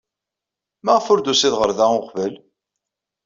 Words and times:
Maɣef 0.85 1.05
ur 1.11 1.19
d-tusid 1.19 1.53
ɣer 1.59 1.71
da 1.77 1.85
uqbel? 1.99 2.33